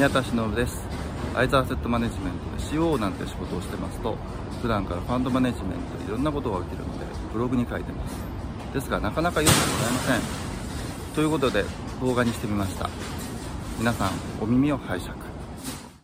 [0.00, 0.80] 宮田忍です。
[1.34, 4.16] アイザーセットマネジメントで CO なんて仕事をしてますと
[4.62, 7.04] 普段からファンドマネジメントでいろんなことが起きるので
[7.34, 8.16] ブログに書いてます。
[8.72, 11.14] ですがなかなか読んでもらえません。
[11.14, 11.66] ということで
[12.00, 12.88] 動画にしてみました。
[13.78, 15.12] 皆さんお耳を拝借。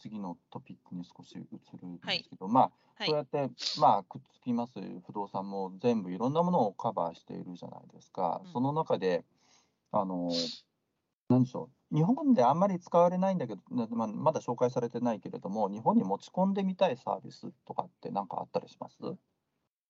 [0.00, 2.62] 次のトピックに少し移るんですけど、まあ
[2.96, 4.72] はいそうやって、まあ、くっつきます。
[5.06, 8.40] 不動産も全部いろんなものをカバーしているじゃないですか。
[8.42, 8.52] うん。
[8.52, 9.22] その中で、
[9.90, 10.30] あの、
[11.32, 18.96] 何でしょう、日本であんまり使われないんだけど、なまあまだ紹介されてないけれども、日本に持ち込んでみたいサービスとかって何かあったりします？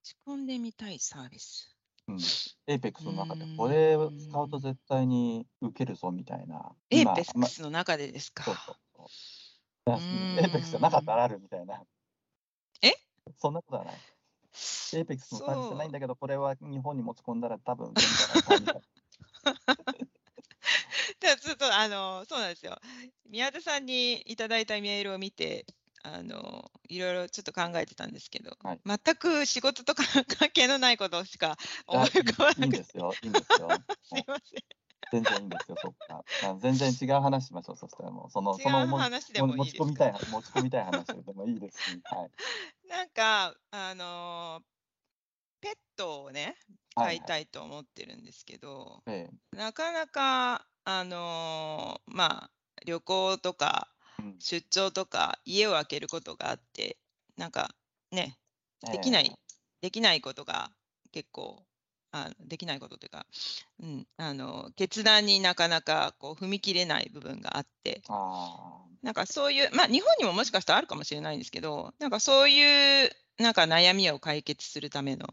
[0.04, 1.76] 仕込んでみたいサービス。
[2.08, 2.16] うん。
[2.16, 6.72] APEX の中でこれ使うと絶対に受けるぞみたいな。
[6.90, 8.44] エ今ーペックスの中でですか？
[8.44, 9.06] そうそうそう。
[9.90, 11.82] いやうーん APEX じゃなかったらあるみたいな。
[12.82, 12.94] え？
[13.38, 13.94] そんなことはない。
[14.54, 18.74] APEX のサービスじゃないんだけど、これは日本に持ち込んだら多分みたいな。
[21.72, 22.78] あのそうなんですよ。
[23.28, 25.66] 宮田さんにいただいたメールを見て、
[26.02, 30.02] あのいろいろちょっと考えてたんですけど、はい全く仕事とか
[30.38, 33.68] 関係のないことしか思い浮かばいいなんくて、ですよ、いいんですよ。
[34.02, 34.62] すいません。
[35.12, 36.24] 全然いいんですよ、そっか。
[36.42, 42.88] あ全然違う話しましょう、そしたらもう、その、違そうのも話でもいい持ち込みたい、 持ち込みたい話でもいいですし、はい。
[42.88, 44.62] なんか、あの
[45.60, 46.56] ペットをね、
[46.96, 52.50] はい飼いたいと思ってるんですけど、えなかなか、あのまあ、
[52.84, 53.88] 旅行とか
[54.20, 54.36] えうん。
[54.38, 56.96] 出張とか家を空けることがあって、
[57.36, 57.74] なんか
[58.10, 58.36] ね、
[58.90, 59.36] できない、え
[59.80, 60.70] できないことが
[61.12, 61.64] 結構、
[62.12, 63.26] あできないことというか、
[63.80, 75.26] うん、あの決断になかなかこう踏み切れない部分があって、あなんかそういう、まあ、日本にももしかしたらあるかもしれないんですけど、なんかそういうなんか悩みを解決するための、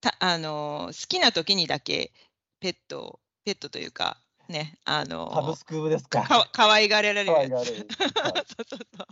[0.00, 2.12] たあの好きな時にだけ
[2.60, 6.22] ペットを、ペットというか、ね、ああ、サブのスクですか？
[6.22, 7.34] かわかわいがられるやつ。
[7.34, 7.72] 可愛がる。
[8.14, 9.06] はい そうそうそう。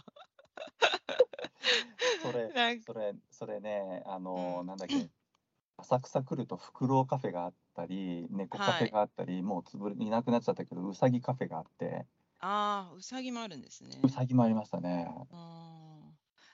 [2.22, 2.50] それ、
[2.80, 5.08] それ、それね、あの、うんなんだっけ、
[5.78, 12.06] 浅草来るとフクロウカフェがあったり、猫カフはいェがあったり、もうつぶれいなくなっちゃったけど、うさぎカフェがあって、
[12.40, 13.98] ああ、うさぎもあるんですね。
[14.02, 15.08] うさぎもありましたね。
[15.32, 15.94] うん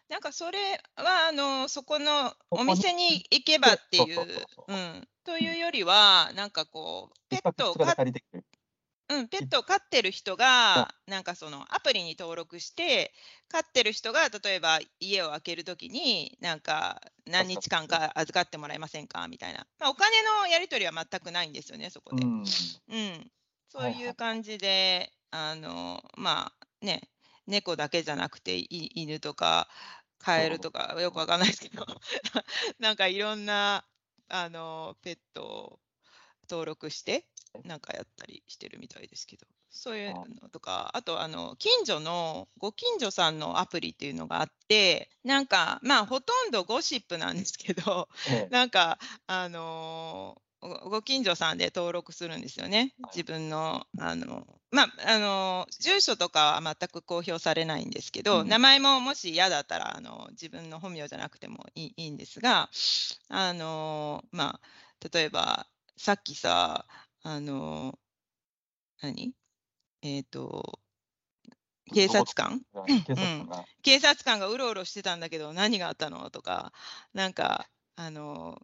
[0.08, 0.58] なんかそれ
[0.96, 7.94] はあのそこのお店に行けばっていそうそうん、というよりは、なんかこう、ペ一ットを飼っ。
[9.10, 13.12] うん、ペットを飼ってる人が、なんかそのアプリに登録して、
[13.48, 22.22] 飼ってる人が例えば家を空けるときに、なんか何日間か預かってもらえませんかみたいな、まあ、お金のやり取りは全くないんですよね、そこで。
[22.22, 22.80] うん。
[22.88, 23.32] うん、
[23.68, 24.00] そうはいはい。
[24.00, 27.10] いう感じで、あのまあね、
[27.46, 29.68] 猫だけじゃなくて、い犬とか
[30.18, 31.86] カエルとか、よくわかんないですけど、
[32.78, 33.86] なんかいろんな
[34.28, 35.80] あのペットを
[36.50, 37.28] 登録して、
[37.64, 48.48] なんかやったりしてるみたいですけど、そういうのとか、あとあの近所のご近所さんのアプリっていうのがあって、なんかまあほとんどゴシップなんですけど、 ええ。
[48.50, 52.94] なんか、あのーごご近所さんで登録するんですよね。
[53.02, 53.16] はい。
[53.16, 58.48] 自分の、あの、まあ、あのー住所とかは全く公表されないんですけど、うん。
[58.48, 62.68] 名前ももし嫌だったら、あの、自分の本名じゃなくてもいいいいんですが、
[63.28, 65.66] あのーまあ、例えば、
[65.96, 66.86] さっきさ、
[67.22, 69.32] あのー何？
[70.02, 70.78] えっ、と、
[71.92, 72.62] 警察官？
[72.86, 76.30] 警察官が、警察官がうろうろしてたんだけど何があったの？
[76.30, 76.72] とか
[77.14, 78.60] なんかあの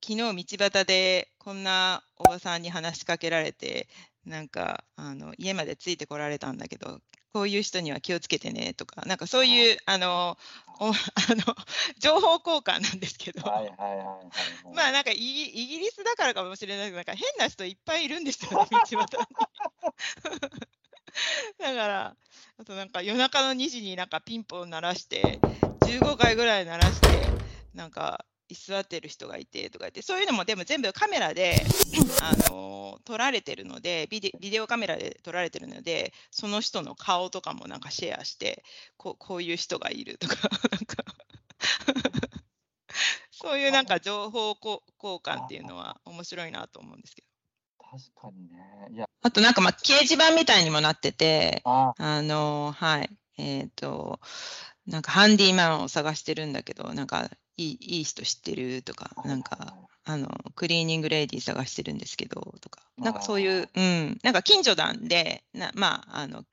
[0.00, 3.88] き昨日道端でこんなおばさんに話しかけられて
[4.24, 7.00] なんかあの家までついてこられたんだけど
[7.32, 10.36] こういう人には気をつけてねとかなんかそういうあの
[10.78, 10.96] お あの
[11.98, 13.42] 情報交換なんですけど。
[13.44, 13.56] ま
[14.88, 18.98] あなんかイギイギリスだからかもしれないけどなんか変な人いっぱいいるんですよね 道端に。
[21.58, 22.16] だから
[22.58, 25.40] あとなんか夜中の2時になんかピンポン鳴らして
[25.80, 27.08] 15回ぐらい鳴らして
[27.74, 30.02] なんか居座ってる人がいてとか言って。
[30.02, 31.64] そういうのもでも全部カメラで、
[32.22, 38.62] あの撮られてるのでビデビデオカメラで撮られてるのでその人の顔とかもなんかシェアして
[38.96, 40.36] こうこういう人がいるとか。
[40.70, 41.04] なんか。
[43.30, 47.28] そういうなんか情報こ交換っていうのは面白いなと思うんですけど。
[47.90, 48.58] 確かにね。
[48.94, 51.92] いや、あとなんかまあ掲示板みたいにもなっててあ。
[51.96, 53.10] あのはい。
[53.38, 54.20] えっ、と、
[54.86, 57.30] なんかハンディマンを探してるんだけど、なんか
[57.70, 59.74] いいいい人知ってるとか、なんか、
[60.04, 66.44] あの、クリーニングレディー探してるんですけど、とか、なんかそういう、うん、なんか近所なんで、なまあ、あの、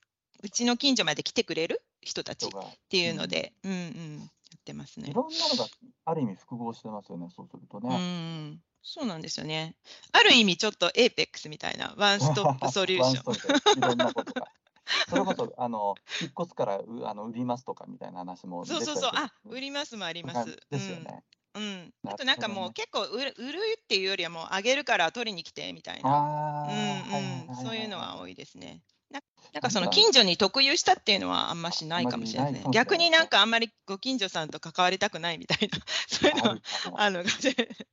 [0.42, 2.50] うちの近所まで来てくれる人たちっ
[2.90, 4.26] ていうので、うん、うん、や
[4.58, 5.10] ってますね。
[5.10, 5.14] い。
[5.14, 5.66] ろんなのが
[6.06, 7.98] ある意味複合してますよね、そうするとうね。
[7.98, 9.76] ん、そうなんですよね。
[10.12, 13.34] ある意味ちょっとエーペックスみたいな、ワンストップソリューション。
[15.08, 20.58] それこそ、あの、引っ越すから、うあの売りますとかみたいな話も出そうそうそう、あ、売りますもあります。
[20.70, 21.24] ですよね。
[21.56, 21.64] うん。
[21.64, 21.94] うん。
[22.04, 26.66] なあとなんかもう結構売る売るっていうよりはもうあげるから取りに来てみたいな。
[26.70, 28.82] うんうそういうのは多いですね。
[29.10, 29.22] な
[29.54, 32.64] なんかその近所に特有したっていうのはあんましないかもしれないね。
[32.72, 36.58] 逆になんかあんまりご近所さんと関わりたくないみたいな、 そういうのは
[36.96, 37.88] あるのかもしれない。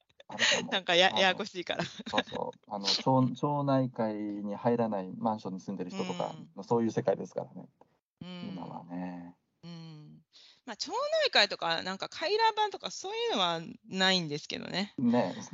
[0.71, 1.85] なんかやややこしいから。
[1.85, 2.59] そうそう。
[2.69, 3.03] あの町
[3.35, 7.69] 町内会に入らないマンションに住んでる人とか、そういう世界ですからね、
[8.23, 9.35] うん今はね。
[9.65, 10.23] うん。
[10.65, 10.93] まあ町
[11.25, 14.95] 内会とかなんか回覧板とかそういうのはないんですけどね。
[14.99, 15.35] ね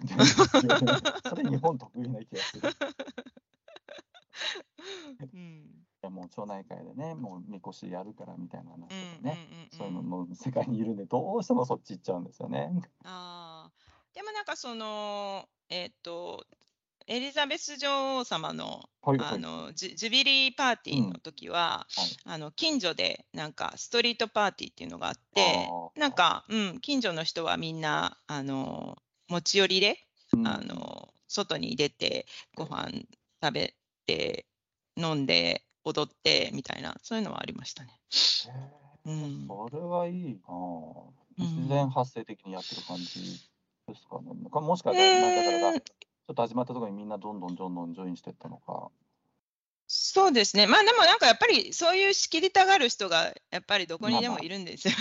[1.28, 2.70] それ日本特有な気がする。
[2.70, 2.72] い
[5.34, 5.82] うん。
[6.02, 9.38] やもう町内会でね、もうみこしやるからみたいな話とかうんうんうんね、
[9.72, 12.70] うんそういうのの世界にいるんで、どうしてもそっち行っちゃうんですよね。
[13.04, 13.06] ああ。
[14.52, 16.44] かその、えっ、と、
[17.06, 19.34] エリザベス女王様のはいはい。
[19.34, 22.16] あのジュビリーパーティーの時は、はい。
[22.24, 25.68] あの近所でなんかストリートパーティーっていうのがあって
[25.98, 29.98] なんか、うん、近所の人はみんなあの持ち寄りで、
[30.32, 30.46] うん。
[30.46, 32.90] あの外に出てご飯
[33.42, 33.74] 食べ
[34.06, 34.46] て
[34.96, 37.98] 飲んで踊ってみたいなそういうのはありましたね。
[39.06, 39.48] うん。
[39.48, 40.54] それはいいな
[41.38, 43.51] 自然発生的にやってる感じ
[43.92, 44.20] ですか？
[44.20, 44.50] ね。
[44.50, 48.90] かもしかしうたら、ちょっと始まったところにみんなどんどんどんどんジョインしていったのか。
[49.86, 50.66] そうですね。
[50.66, 55.00] まあでもなんかやっぱりそういう仕切りたがる人がやっぱりどこにでもいるんですよね。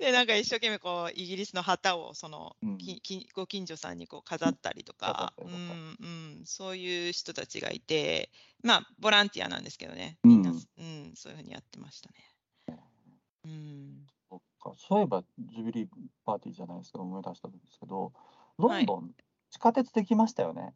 [0.00, 6.06] で なんか一生懸命こうイギリスの旗をそのうんききご近所さんにこう飾ったりとか、うんう
[6.40, 8.30] ん、そういう人たちがいて、
[8.62, 12.16] まあボランティアなんですけどね、うんみんな、うんそういうふうにやってましたね。
[14.90, 15.88] うん、そういえば、ジュビリー
[16.24, 18.12] パーティーじゃないですか、思い出したんですけど、
[18.58, 19.10] ロンドン、
[19.50, 20.74] 地下鉄できましたよね、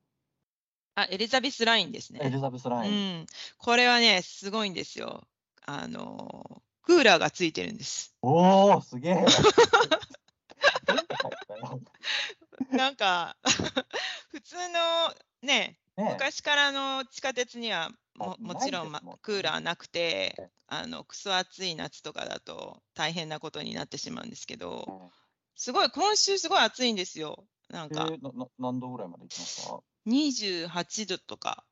[0.95, 2.21] あエリザベスラインですね。
[2.23, 3.21] エリザベスラうイン。
[3.23, 3.27] ん、
[3.59, 5.23] これはね、すごいんですよ。
[5.65, 8.15] あのクーラーがついてるんです。
[8.21, 9.25] おお、すげえ。
[12.71, 13.37] なんか
[14.31, 25.11] 普通のね、ね昔からの地下鉄にはもあもちろん、まクーラーなくてええあのクソ暑い夏とかだと大変なことになってしまうんですけどえ
[25.55, 27.45] すごい今週すごい暑いんですよ。
[27.69, 31.65] なんえかーなな何度ぐらいまで行きました28度とか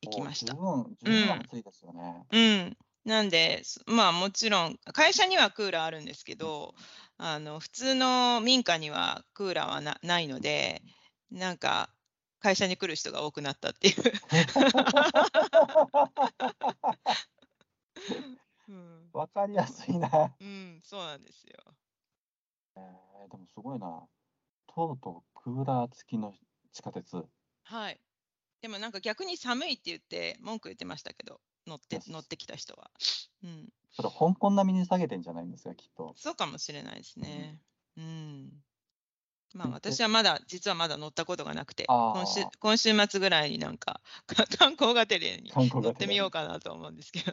[0.00, 0.54] 行きました。
[0.54, 2.24] お十分、十分暑いですよね。
[2.32, 2.76] うん。
[3.04, 6.74] なんで、すまあもちろん、会社にはクーラーあるんですけど、
[7.18, 10.82] あの普通の民家にはクーラーはなないので、
[11.30, 11.90] なんか
[12.40, 13.94] 会社に来る人が多くなったっていう。
[19.16, 20.34] うん、わかりやすいな。
[20.40, 21.54] うん、そうなんですよ。
[22.76, 24.06] えー、でもすごいな。
[24.66, 26.34] とうとうクーラー付きの
[26.72, 27.24] 地下鉄。
[27.64, 28.00] はい。
[28.60, 32.90] でもなんか逆に寒いって言って文句言ってましたけど、乗って乗ってきた人は。
[33.42, 36.14] うん、それ香港並みに下げてんじゃないんですか、きっと。
[36.16, 37.58] そうかもしれないですね。
[37.96, 38.52] うん。
[39.54, 47.32] まあうん私はまだ、実はまだ乗ったことがなくて、今週今週末ぐらいになんかか 観光がてらに観光がてらに乗ってみようかなと思うんですけど。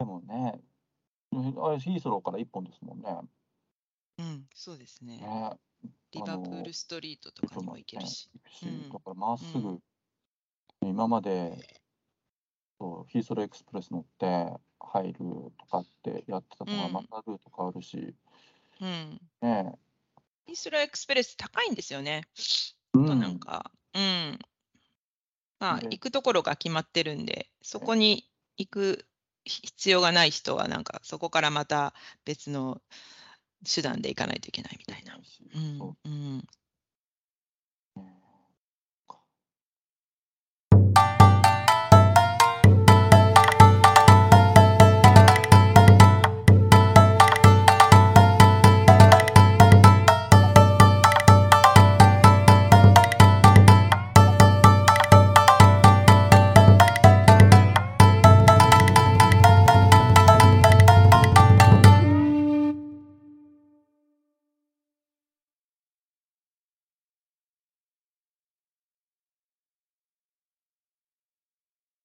[0.00, 0.58] でもね、
[1.30, 3.20] うんあれヒースローから一本ですもんね。
[4.18, 5.18] うん、そうですね。
[5.18, 5.52] ね
[6.12, 8.30] リバプールストリートとかにも行けるし。
[8.90, 9.82] だからまっすぐ、う
[10.80, 11.52] 今まで
[12.78, 15.18] そうヒースローエクスプレス乗って入る
[15.58, 18.14] とかってやってたのが、うんまたルート変わるし、
[18.80, 19.20] うん。
[19.42, 19.74] ね
[20.46, 22.22] イーストラエクスプレス高いんですよね。
[22.94, 24.38] うとなんか、うん。
[25.58, 28.24] まあ、で行くところが決まってるんで、そこに
[28.56, 29.04] 行く
[29.50, 32.80] 必要がない人は、なんか、そこからまた別の
[33.64, 35.18] 手段で行かないといけないみたいな。
[36.04, 36.44] うん